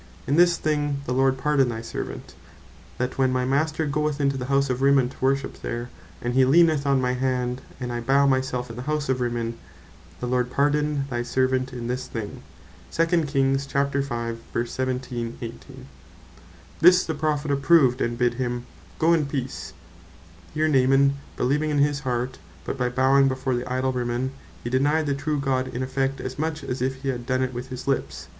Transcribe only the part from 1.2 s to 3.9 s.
pardon thy servant, that when my Master